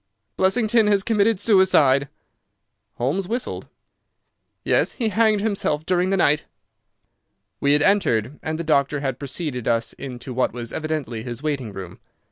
"Blessington 0.35 0.87
has 0.87 1.03
committed 1.03 1.39
suicide!" 1.39 2.09
Holmes 2.95 3.27
whistled. 3.27 3.67
"Yes, 4.63 4.93
he 4.93 5.09
hanged 5.09 5.41
himself 5.41 5.85
during 5.85 6.09
the 6.09 6.17
night." 6.17 6.45
We 7.59 7.73
had 7.73 7.83
entered, 7.83 8.39
and 8.41 8.57
the 8.57 8.63
doctor 8.63 9.01
had 9.01 9.19
preceded 9.19 9.67
us 9.67 9.93
into 9.93 10.33
what 10.33 10.53
was 10.53 10.73
evidently 10.73 11.21
his 11.21 11.43
waiting 11.43 11.71
room. 11.71 11.99